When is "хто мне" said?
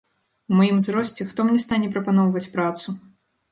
1.29-1.61